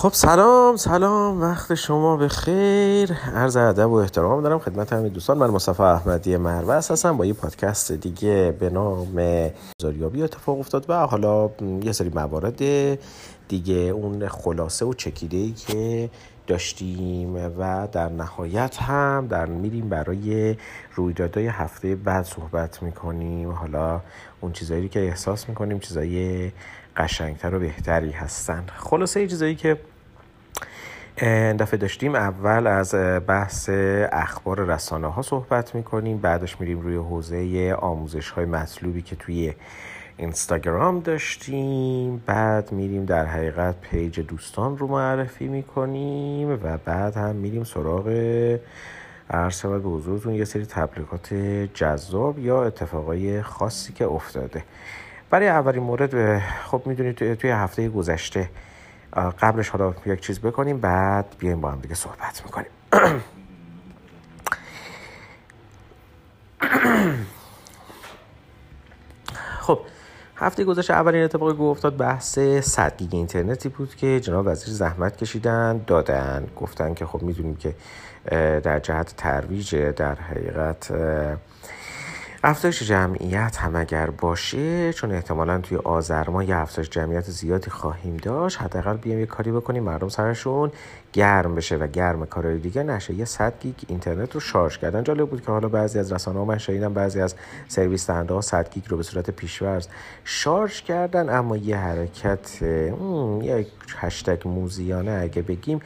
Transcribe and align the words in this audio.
خب 0.00 0.12
سلام 0.12 0.76
سلام 0.76 1.40
وقت 1.42 1.74
شما 1.74 2.16
به 2.16 2.28
خیر 2.28 3.12
عرض 3.12 3.56
ادب 3.56 3.90
و 3.90 3.94
احترام 3.94 4.42
دارم 4.42 4.58
خدمت 4.58 4.92
همین 4.92 5.12
دوستان. 5.12 5.38
من 5.38 5.50
مصطفی 5.50 5.82
احمدی 5.82 6.36
مروس 6.36 6.90
هستم 6.90 7.16
با 7.16 7.26
یه 7.26 7.32
پادکست 7.32 7.92
دیگه 7.92 8.56
به 8.60 8.70
نام 8.70 9.20
زاریابی 9.82 10.22
اتفاق 10.22 10.58
افتاد 10.58 10.84
و 10.88 11.06
حالا 11.06 11.50
یه 11.82 11.92
سری 11.92 12.08
موارد 12.14 12.58
دیگه 13.48 13.74
اون 13.74 14.28
خلاصه 14.28 14.84
و 14.84 14.94
چکیده 14.94 15.36
ای 15.36 15.52
که 15.52 16.10
داشتیم 16.46 17.36
و 17.58 17.88
در 17.92 18.08
نهایت 18.08 18.76
هم 18.76 19.26
در 19.30 19.46
میریم 19.46 19.88
برای 19.88 20.56
رویدادهای 20.94 21.46
هفته 21.46 21.94
بعد 21.94 22.24
صحبت 22.24 22.82
می‌کنیم. 22.82 23.50
حالا 23.50 24.00
اون 24.40 24.52
چیزایی 24.52 24.88
که 24.88 25.00
احساس 25.00 25.48
می‌کنیم 25.48 25.78
چیزایی 25.78 26.52
قشنگتر 26.96 27.54
و 27.54 27.58
بهتری 27.58 28.10
هستن. 28.10 28.64
خلاصه 28.76 29.26
چیزایی 29.26 29.54
که 29.54 29.78
دفعه 31.58 31.76
داشتیم 31.76 32.14
اول 32.14 32.66
از 32.66 32.94
بحث 33.26 33.70
اخبار 34.12 34.64
رسانه 34.64 35.06
ها 35.06 35.22
صحبت 35.22 35.74
می‌کنیم. 35.74 36.18
بعدش 36.18 36.60
میریم 36.60 36.80
روی 36.80 36.96
حوزه 36.96 37.74
آموزش 37.78 38.30
های 38.30 38.44
مطلوبی 38.44 39.02
که 39.02 39.16
توی 39.16 39.54
اینستاگرام 40.16 41.00
داشتیم. 41.00 42.22
بعد 42.26 42.72
میریم 42.72 43.04
در 43.04 43.26
حقیقت 43.26 43.80
پیج 43.80 44.20
دوستان 44.20 44.78
رو 44.78 44.86
معرفی 44.86 45.48
می‌کنیم 45.48 46.50
و 46.50 46.76
بعد 46.84 47.16
هم 47.16 47.36
میریم 47.36 47.64
سراغ 47.64 48.08
عرض 49.30 49.66
به 49.66 49.78
حضورتون 49.78 50.34
یه 50.34 50.44
سری 50.44 50.66
تبلیغات 50.66 51.34
جذاب 51.74 52.38
یا 52.38 52.64
اتفاقای 52.64 53.42
خاصی 53.42 53.92
که 53.92 54.06
افتاده. 54.06 54.64
برای 55.30 55.48
اولین 55.48 55.82
مورد 55.82 56.38
خب 56.38 56.82
می‌دونید 56.86 57.34
توی 57.34 57.50
هفته 57.50 57.88
گذشته 57.88 58.48
قبلش 59.12 59.68
حالا 59.68 59.94
یک 60.06 60.20
چیز 60.20 60.40
بکنیم 60.40 60.80
بعد 60.80 61.36
بیایم 61.38 61.60
با 61.60 61.70
هم 61.70 61.80
دیگه 61.80 61.94
صحبت 61.94 62.42
می‌کنیم. 62.44 62.70
خب 69.60 69.80
هفته 70.36 70.64
گذشته 70.64 70.94
اولین 70.94 71.24
اتفاقی 71.24 71.56
که 71.56 71.62
افتاد 71.62 71.96
بحث 71.96 72.38
100 72.38 72.96
گیگ 72.96 73.14
اینترنتی 73.14 73.68
بود 73.68 73.94
که 73.94 74.20
جناب 74.20 74.46
وزیر 74.46 74.74
زحمت 74.74 75.16
کشیدن 75.16 75.84
دادن 75.86 76.46
گفتن 76.56 76.94
که 76.94 77.06
خب 77.06 77.22
می‌دونیم 77.22 77.56
که 77.56 77.74
در 78.60 78.78
جهت 78.78 79.14
ترویج 79.16 79.76
در 79.76 80.14
حقیقت 80.14 80.92
افزایش 82.44 82.82
جمعیت 82.82 83.56
هم 83.56 83.76
اگر 83.76 84.10
باشه 84.10 84.92
چون 84.92 85.12
احتمالا 85.12 85.58
توی 85.58 85.78
آذر 85.78 86.30
ما 86.30 86.42
یه 86.42 86.56
افزایش 86.56 86.90
جمعیت 86.90 87.30
زیادی 87.30 87.70
خواهیم 87.70 88.16
داشت 88.16 88.62
حداقل 88.62 88.96
بیایم 88.96 89.20
یه 89.20 89.26
کاری 89.26 89.52
بکنیم 89.52 89.82
مردم 89.82 90.08
سرشون 90.08 90.72
گرم 91.12 91.54
بشه 91.54 91.76
و 91.76 91.86
گرم 91.86 92.26
کارهای 92.26 92.58
دیگه 92.58 92.82
نشه. 92.82 93.14
یه 93.14 93.24
100 93.24 93.54
گیگ 93.60 93.74
اینترنت 93.88 94.34
رو 94.34 94.40
شارژ 94.40 94.78
کردن 94.78 95.04
جالب 95.04 95.28
بود 95.28 95.42
که 95.42 95.52
حالا 95.52 95.68
بعضی 95.68 95.98
از 95.98 96.12
رسانه 96.12 96.38
ها 96.38 96.44
من 96.44 96.58
شنیدم 96.58 96.94
بعضی 96.94 97.20
از 97.20 97.34
سرویس 97.68 98.06
دهنده 98.06 98.34
ها 98.34 98.40
100 98.40 98.70
گیگ 98.70 98.84
رو 98.88 98.96
به 98.96 99.02
صورت 99.02 99.30
پیش‌فرض 99.30 99.88
شارژ 100.24 100.82
کردن 100.82 101.28
اما 101.28 101.56
یه 101.56 101.76
حرکت 101.76 102.62
یک 103.42 103.68
هشتگ 103.96 104.48
موذیانه 104.48 105.18
اگه 105.22 105.42
بگیم 105.42 105.80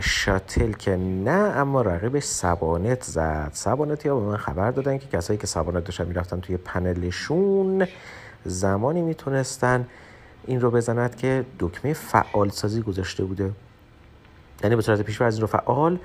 شاتل 0.00 0.72
که 0.72 0.96
نه 0.96 1.30
اما 1.30 1.82
رقیبش 1.82 2.24
صبانت 2.24 3.02
زد. 3.02 3.50
صبانت 3.52 4.06
ها 4.06 4.20
به 4.20 4.26
من 4.26 4.36
خبر 4.36 4.70
دادن 4.70 4.98
که 4.98 5.06
کسایی 5.06 5.38
که 5.38 5.46
صبانت 5.46 5.84
داشتن 5.84 6.06
می‌رفتن 6.06 6.40
توی 6.40 6.56
پنلشون 6.56 7.86
زمانی 8.44 9.02
می‌تونستن 9.02 9.86
این 10.46 10.60
رو 10.60 10.70
بزند 10.70 11.16
که 11.16 11.44
دکمه 11.58 11.92
فعال 11.92 12.48
سازی 12.48 12.82
گذاشته 12.82 13.24
بوده. 13.24 13.52
یعنی 14.62 14.76
به 14.76 14.82
صورت 14.82 15.00
پیشور 15.00 15.26
از 15.26 15.34
این 15.34 15.40
رو 15.40 15.46
فعال 15.46 15.98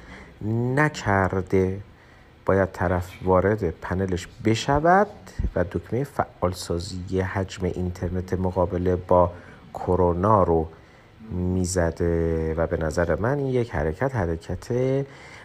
نکرده. 0.76 1.80
باید 2.46 2.72
طرف 2.72 3.10
وارد 3.24 3.70
پنلش 3.70 4.28
بشود 4.46 5.08
و 5.56 5.64
دکمه 5.72 6.04
فعال 6.04 6.52
سازی 6.52 7.22
حجم 7.22 7.66
اینترنت 7.66 8.34
مقابله 8.34 8.96
با 8.96 9.32
کرونا 9.74 10.44
رو 10.44 10.68
می‌زده 11.34 12.54
و 12.54 12.68
به 12.68 12.78
نظر 12.78 13.16
من 13.16 13.38
این 13.38 13.48
یک 13.48 13.72
حرکت 13.76 14.16
حرکت 14.16 14.68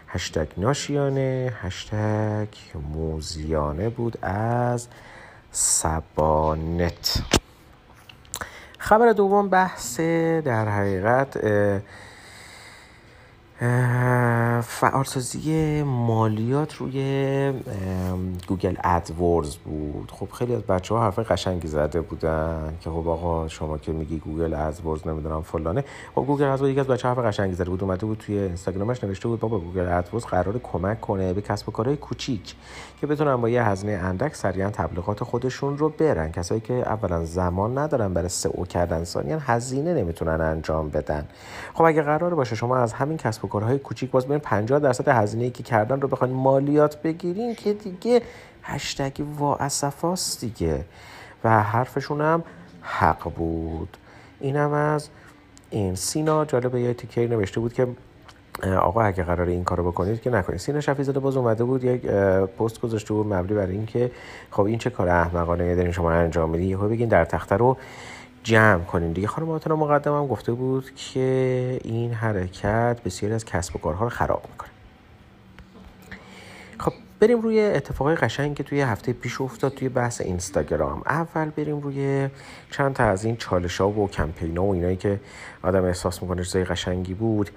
هشتگ 0.09 0.47
ناشیانه 0.57 1.53
هشتگ 1.61 2.49
موذیانه 2.93 3.89
بود 3.89 4.19
از 4.23 4.89
صبانت. 5.51 7.23
خبر 8.79 9.13
دوم 9.13 9.49
بحث 9.49 10.01
در 10.45 10.69
حقیقت 10.69 11.37
فعالسازی 14.63 15.83
مالیات 15.83 16.75
روی 16.75 17.53
Google 18.49 18.77
AdWords 18.85 19.57
بود. 19.57 20.13
خب 20.15 20.29
خیلی 20.33 20.55
از 20.55 20.63
بچه 20.63 20.95
ها 20.95 21.03
حرف 21.03 21.19
قشنگی 21.19 21.69
زده 21.69 22.01
بودن 22.01 22.77
که 22.81 22.91
خب 22.91 23.09
آقا 23.09 23.49
شما 23.49 23.79
که 23.79 23.93
میگی 23.93 24.19
Google 24.19 24.55
AdWords 24.55 25.07
نمی‌دونم 25.07 25.43
فلانه. 25.43 25.85
خب 26.15 26.23
Google 26.23 26.45
AdWords 26.45 26.71
یکی 26.71 26.81
از 26.81 26.87
بچه 26.87 27.09
حرف 27.09 27.19
قشنگی 27.19 27.55
زده 27.55 27.71
بود 27.71 27.83
اومده 27.83 28.07
بود 28.07 28.19
توی 28.19 28.39
اینستاگرامش 28.39 29.05
نوشته 29.05 29.29
بود 29.29 29.41
بابا 29.41 29.59
Google 29.59 29.89
AdWords 29.89 30.25
قرار 30.25 30.59
کمک 30.59 31.01
کنه 31.01 31.33
به 31.33 31.41
کسب 31.41 31.69
و 31.69 31.73
کارهای 31.73 31.97
کوچیک 31.97 32.55
که 33.01 33.07
بتونن 33.07 33.37
با 33.37 33.49
یه 33.49 33.65
هزینه 33.65 33.93
اندک 33.93 34.35
سریعا 34.35 34.71
تبلیغات 34.71 35.25
خودشون 35.25 35.79
رو 35.79 35.89
برن. 35.89 36.33
کسایی 36.33 36.61
که 36.61 36.75
اولا 36.75 37.25
زمان 37.25 37.79
ندارن 37.79 38.15
برای 38.15 38.29
سئو 38.29 38.65
کردن 38.65 39.05
ثانیا 39.05 39.39
هزینه 39.39 39.95
نمی‌تونن 39.95 40.41
انجام 40.41 40.89
بدن. 40.89 41.29
خب 41.75 41.85
اگه 41.85 42.03
قرار 42.03 42.35
باشه 42.35 42.57
شما 42.57 42.77
از 42.77 42.93
همین 42.93 43.17
کسب 43.17 43.48
کارهای 43.49 43.79
کوچیک 43.79 44.11
باز 44.11 44.27
ببین 44.27 44.39
50 44.39 44.79
درصد 44.79 45.09
هزینه 45.09 45.45
ای 45.45 45.51
که 45.51 45.63
کردن 45.63 46.01
رو 46.01 46.09
بخواین 46.09 46.35
مالیات 46.35 47.03
بگیرین 47.03 47.55
که 47.55 47.73
دیگه 47.73 48.23
هشتگ 48.63 49.25
وا 49.39 49.59
دیگه. 50.41 50.85
و 51.45 51.63
حرفشون 51.63 52.21
هم 52.21 52.43
حق 52.81 53.33
بود. 53.33 53.97
اینم 54.41 54.73
از 54.73 55.09
این 55.71 55.95
سینا 55.95 56.45
جالبه 56.45 56.81
یه 56.81 56.95
تیکه 56.95 57.27
نوشته 57.27 57.61
بود 57.61 57.73
که 57.73 57.87
آقا 58.81 59.03
اگه 59.03 59.25
قرار 59.25 59.49
این 59.49 59.65
کارو 59.65 59.91
بکنید 59.91 60.21
که 60.21 60.31
نکنید. 60.31 60.59
سینا 60.59 60.81
شفیزاده 60.81 61.21
باز 61.21 61.37
اومده 61.37 61.65
بود 61.65 61.85
یک 61.85 62.07
پست 62.59 62.81
گذاشته 62.81 63.15
بود 63.15 63.27
مبنی 63.27 63.55
بر 63.57 63.67
اینکه 63.67 64.11
خب 64.51 64.63
این 64.63 64.79
چه 64.79 64.91
کار 64.91 65.09
احمقانه 65.09 65.75
دارین 65.75 65.93
شما 65.93 66.11
انجام 66.11 66.51
میدین؟ 66.51 66.69
یهو 66.69 66.89
بگین 66.89 67.09
در 67.09 67.25
تخته 67.25 67.57
رو 67.57 67.77
جمع 68.43 68.85
کنیم. 68.85 69.13
دیگه 69.13 69.29
خانم 69.29 69.51
آتنا 69.51 69.77
مقدم 69.77 70.15
هم 70.15 70.27
گفته 70.27 70.53
بود 70.53 70.95
که 70.95 71.79
این 71.85 72.13
حرکت 72.13 72.97
بسیاری 73.05 73.35
از 73.35 73.45
کسب 73.45 73.77
و 73.77 73.79
کارها 73.79 74.05
رو 74.05 74.11
خراب 74.11 74.43
می‌کنه. 74.51 74.71
خب 76.79 76.93
بریم 77.21 77.41
روی 77.41 77.61
اتفاقای 77.61 78.15
قشنگ 78.15 78.57
که 78.57 78.63
توی 78.63 78.81
هفته 78.81 79.13
پیش 79.13 79.41
افتاد 79.41 79.75
توی 79.75 79.89
بحث 79.89 80.21
اینستاگرام. 80.21 81.03
اول 81.07 81.51
بریم 81.51 81.81
روی 81.81 82.29
چند 82.71 82.95
تا 82.95 83.05
از 83.05 83.25
این 83.25 83.37
چالش 83.37 83.81
ها 83.81 83.89
و 83.89 84.09
کمپین 84.11 84.57
ها 84.57 84.65
و 84.65 84.73
اینایی 84.73 84.97
که 84.97 85.21
آدم 85.63 85.85
احساس 85.85 86.23
می‌کنه 86.23 86.45
چیزای 86.45 86.65
قشنگی 86.65 87.15
بود. 87.15 87.51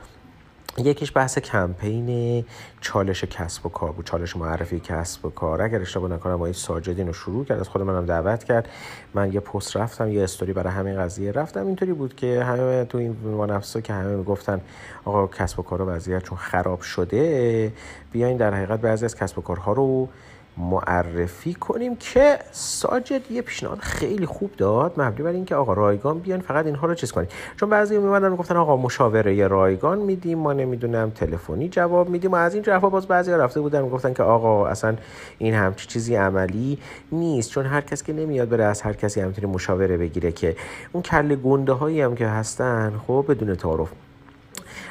یکیش 0.77 1.11
بحث 1.15 1.39
کمپین 1.39 2.45
چالش 2.81 3.23
کسب 3.23 3.65
و 3.65 3.69
کار 3.69 3.91
بود 3.91 4.05
چالش 4.05 4.35
معرفی 4.35 4.79
کسب 4.79 5.25
و 5.25 5.29
کار. 5.29 5.61
اگر 5.61 5.81
اشتباه 5.81 6.11
نکنم 6.11 6.33
آقای 6.33 6.53
ساجدین 6.53 7.07
رو 7.07 7.13
شروع 7.13 7.45
کرد 7.45 7.59
از 7.59 7.67
خود 7.67 7.81
منم 7.81 8.05
دعوت 8.05 8.43
کرد. 8.43 8.69
من 9.13 9.33
یه 9.33 9.39
پست 9.39 9.77
رفتم 9.77 10.11
یه 10.11 10.23
استوری 10.23 10.53
برای 10.53 10.73
همین 10.73 10.97
قضیه 10.97 11.31
رفتم. 11.31 11.67
اینطوری 11.67 11.93
بود 11.93 12.15
که 12.15 12.43
همه 12.43 12.85
تو 12.85 12.97
این 12.97 13.17
منافسا 13.23 13.81
که 13.81 13.93
همه 13.93 14.15
می‌گفتن 14.15 14.61
آقا 15.05 15.27
کسب 15.27 15.59
و 15.59 15.63
کار 15.63 15.81
وضعیت 15.95 16.23
چون 16.23 16.37
خراب 16.37 16.81
شده 16.81 17.73
بیاین 18.11 18.37
در 18.37 18.53
حقیقت 18.53 18.81
بعضی 18.81 19.05
از 19.05 19.15
کسب 19.15 19.39
و 19.39 19.41
کارها 19.41 19.73
رو 19.73 20.09
معرفی 20.57 21.53
کنیم 21.53 21.95
که 21.95 22.39
ساجد 22.51 23.31
یه 23.31 23.41
پیشنهاد 23.41 23.79
خیلی 23.79 24.25
خوب 24.25 24.51
داد 24.57 24.93
مبنی 24.97 25.23
بر 25.23 25.31
اینکه 25.31 25.55
آقا 25.55 25.73
رایگان 25.73 26.19
بیان 26.19 26.39
فقط 26.39 26.65
اینها 26.65 26.87
رو 26.87 26.93
چیز 26.93 27.11
کنیم. 27.11 27.27
چون 27.59 27.69
بعضی 27.69 27.97
میومدن 27.97 28.31
می‌گفتن 28.31 28.55
آقا 28.55 28.77
مشاوره 28.77 29.47
رایگان 29.47 29.97
میدیم 29.97 30.37
ما 30.37 30.53
نمی‌دونم 30.53 31.09
تلفنی 31.09 31.69
جواب 31.69 32.09
میدیم. 32.09 32.31
و 32.31 32.35
از 32.35 32.53
این 32.53 32.63
جواب 32.63 32.91
باز 32.91 33.07
بعضی 33.07 33.31
رفته 33.31 33.61
بودن 33.61 33.81
می‌گفتن 33.81 34.13
که 34.13 34.23
آقا 34.23 34.67
اصلا 34.67 34.95
این 35.37 35.53
همچی 35.53 35.87
چیزی 35.87 36.15
عملی 36.15 36.77
نیست. 37.11 37.49
چون 37.49 37.65
هر 37.65 37.81
کس 37.81 38.03
که 38.03 38.13
نمیاد 38.13 38.49
بره 38.49 38.63
از 38.63 38.81
هر 38.81 38.93
کسی 38.93 39.21
همینطوری 39.21 39.47
مشاوره 39.47 39.97
بگیره 39.97 40.31
که 40.31 40.55
اون 40.91 41.03
کله 41.03 41.35
گنده 41.35 41.73
هایی 41.73 42.01
هم 42.01 42.15
که 42.15 42.27
هستن 42.27 42.93
خب 43.07 43.25
بدون 43.29 43.55
تعارف 43.55 43.89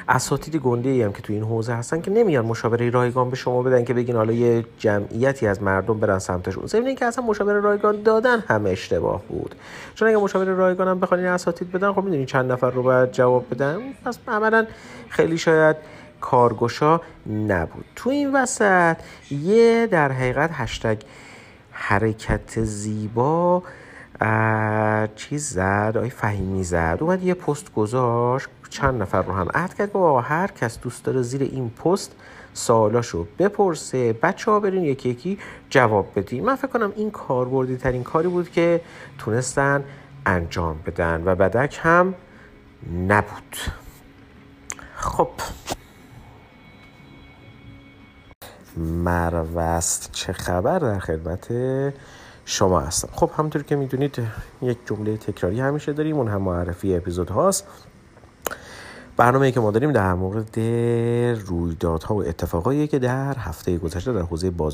اساتید 0.09 0.55
گنده 0.55 0.89
ای 0.89 1.01
هم 1.01 1.13
که 1.13 1.21
تو 1.21 1.33
این 1.33 1.43
حوزه 1.43 1.73
هستن 1.73 2.01
که 2.01 2.11
نمیان 2.11 2.45
مشاوره 2.45 2.89
رایگان 2.89 3.29
به 3.29 3.35
شما 3.35 3.63
بدن 3.63 3.85
که 3.85 3.93
بگین 3.93 4.15
حالا 4.15 4.33
یه 4.33 4.65
جمعیتی 4.77 5.47
از 5.47 5.63
مردم 5.63 5.99
برن 5.99 6.19
سمتشون. 6.19 6.67
ضمن 6.67 6.85
اینکه 6.85 7.05
اصلا 7.05 7.25
مشاوره 7.25 7.59
رایگان 7.59 8.03
دادن 8.03 8.39
هم 8.39 8.65
اشتباه 8.65 9.21
بود. 9.29 9.55
چون 9.95 10.07
اگه 10.07 10.17
مشاوره 10.17 10.53
رایگان 10.53 10.87
هم 10.87 10.99
بخوان 10.99 11.25
اساتید 11.25 11.71
بدن 11.71 11.93
خب 11.93 12.03
می‌دونی 12.03 12.25
چند 12.25 12.51
نفر 12.51 12.71
رو 12.71 12.83
باید 12.83 13.11
جواب 13.11 13.45
بدن. 13.51 13.77
پس 14.05 14.19
عملا 14.27 14.65
خیلی 15.09 15.37
شاید 15.37 15.75
کارگشا 16.21 17.01
نبود. 17.47 17.85
تو 17.95 18.09
این 18.09 18.35
وسط 18.35 18.97
یه 19.31 19.87
در 19.91 20.11
حقیقت 20.11 20.49
هشتگ 20.53 20.97
حرکت 21.71 22.63
زیبا 22.63 23.63
چیز 25.15 25.49
زد؟ 25.49 25.97
آی 25.99 26.09
فهیمی 26.09 26.63
زد. 26.63 26.97
اومد 27.01 27.23
یه 27.23 27.33
پست 27.33 27.73
گذاشت. 27.73 28.47
چند 28.69 29.01
نفر 29.01 29.21
رو 29.21 29.33
هم 29.33 29.47
عد 29.53 29.73
کرد. 29.73 29.91
با 29.91 30.21
هر 30.21 30.47
کس 30.47 30.79
دوست 30.79 31.03
داره 31.03 31.21
زیر 31.21 31.41
این 31.41 31.69
پست 31.69 32.15
سوالاشو 32.53 33.27
بپرسه. 33.39 34.13
بچه 34.13 34.51
ها 34.51 34.59
برین 34.59 34.83
یکی 34.83 35.09
یکی 35.09 35.39
جواب 35.69 36.07
بدین. 36.15 36.45
من 36.45 36.55
فکر 36.55 36.67
کنم 36.67 36.93
این 36.95 37.11
کاربردی 37.11 37.77
ترین 37.77 38.03
کاری 38.03 38.27
بود 38.27 38.51
که 38.51 38.81
تونستن 39.17 39.83
انجام 40.25 40.79
بدن 40.85 41.23
و 41.25 41.35
بدک 41.35 41.79
هم 41.81 42.13
نبود. 43.07 43.57
خب. 44.95 45.29
مروست 48.77 50.09
چه 50.11 50.33
خبر 50.33 50.79
در 50.79 50.99
خدمت 50.99 51.47
شما 52.45 52.79
هستم. 52.79 53.09
خب 53.11 53.31
همونطور 53.37 53.63
که 53.63 53.75
می‌دونید 53.75 54.19
یک 54.61 54.77
جمله 54.85 55.17
تکراری 55.17 55.59
همیشه 55.59 55.93
داریم. 55.93 56.17
اون 56.17 56.27
هم 56.27 56.41
معرفی 56.41 56.95
اپیزود 56.95 57.29
هاست. 57.29 57.67
برنامه 59.17 59.51
که 59.51 59.59
ما 59.59 59.71
داریم 59.71 59.91
در 59.91 60.13
مورد 60.13 60.59
رویدادها 61.47 62.15
و 62.15 62.23
اتفاقایی 62.23 62.87
که 62.87 62.99
در 62.99 63.37
هفته 63.37 63.77
گذشته 63.77 64.13
در 64.13 64.21
حوزه 64.21 64.49